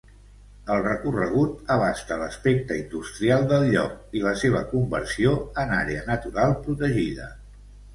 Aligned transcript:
El 0.75 0.79
recorregut 0.85 1.69
abasta 1.75 2.17
l'aspecte 2.23 2.79
industrial 2.85 3.47
del 3.55 3.69
lloc 3.77 4.19
i 4.21 4.27
la 4.27 4.35
seva 4.45 4.67
conversió 4.75 5.39
en 5.67 5.79
àrea 5.85 6.13
natural 6.13 6.63
protegida. 6.69 7.35